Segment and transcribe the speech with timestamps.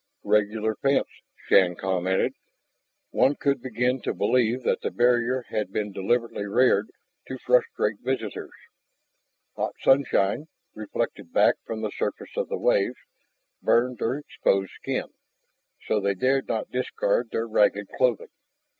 [0.25, 1.05] "Regular fence,"
[1.47, 2.33] Shann commented.
[3.11, 6.89] One could begin to believe that the barrier had been deliberately reared
[7.27, 8.49] to frustrate visitors.
[9.57, 12.97] Hot sunshine, reflected back from the surface of the waves,
[13.61, 15.13] burned their exposed skin,
[15.85, 18.29] so they dared not discard their ragged clothing.